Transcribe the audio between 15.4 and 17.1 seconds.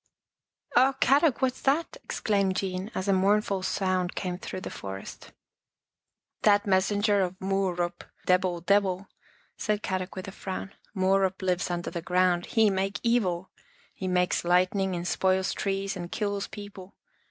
trees and kills peo ple.